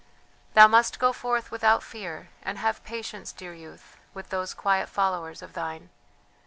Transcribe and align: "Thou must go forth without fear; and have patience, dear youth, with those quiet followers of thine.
"Thou 0.55 0.67
must 0.67 0.97
go 0.97 1.13
forth 1.13 1.51
without 1.51 1.83
fear; 1.83 2.29
and 2.41 2.57
have 2.57 2.83
patience, 2.83 3.31
dear 3.31 3.53
youth, 3.53 3.97
with 4.15 4.29
those 4.31 4.55
quiet 4.55 4.89
followers 4.89 5.43
of 5.43 5.53
thine. 5.53 5.91